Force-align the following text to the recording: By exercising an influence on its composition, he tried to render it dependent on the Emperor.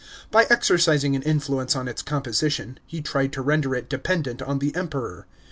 By 0.31 0.47
exercising 0.49 1.15
an 1.15 1.21
influence 1.21 1.75
on 1.75 1.87
its 1.87 2.01
composition, 2.01 2.79
he 2.87 3.03
tried 3.03 3.31
to 3.33 3.43
render 3.43 3.75
it 3.75 3.87
dependent 3.87 4.41
on 4.41 4.57
the 4.57 4.75
Emperor. 4.75 5.27